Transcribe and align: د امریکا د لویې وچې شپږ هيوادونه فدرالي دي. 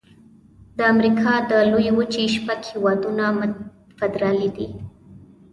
د 0.77 0.79
امریکا 0.93 1.33
د 1.49 1.51
لویې 1.71 1.91
وچې 1.97 2.23
شپږ 2.35 2.59
هيوادونه 2.71 3.23
فدرالي 3.97 4.49
دي. 4.57 4.67